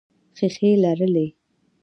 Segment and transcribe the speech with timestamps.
[0.37, 1.27] ښیښې لرلې.